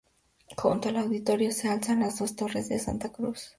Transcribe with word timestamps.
Junto 0.57 0.89
al 0.89 0.95
auditorio 0.97 1.51
se 1.51 1.69
alzan 1.69 1.99
las 1.99 2.17
dos 2.17 2.35
Torres 2.35 2.67
de 2.69 2.79
Santa 2.79 3.11
Cruz. 3.11 3.49